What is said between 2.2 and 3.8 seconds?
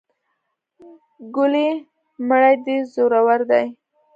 مړې دې زورور دي.